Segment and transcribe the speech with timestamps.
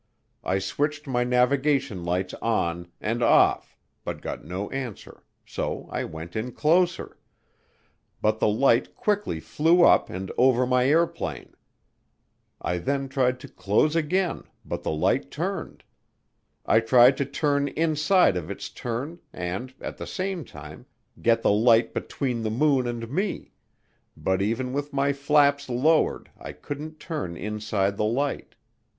[0.43, 6.35] I switched my navigation lights on and off but got no answer so I went
[6.35, 7.19] in closer
[8.19, 11.53] but the light quickly flew up and over my airplane.
[12.59, 15.83] I then tried to close again but the light turned.
[16.65, 20.87] I tried to turn inside of its turn and, at the same time,
[21.21, 23.51] get the light between the moon and me,
[24.17, 28.55] but even with my flaps lowered I couldn't turn inside the light.